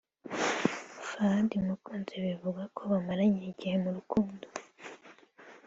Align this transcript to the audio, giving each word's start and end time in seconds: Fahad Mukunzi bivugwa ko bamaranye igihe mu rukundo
Fahad 1.07 1.49
Mukunzi 1.67 2.15
bivugwa 2.25 2.63
ko 2.75 2.81
bamaranye 2.91 3.41
igihe 3.51 3.75
mu 3.83 3.89
rukundo 3.97 4.47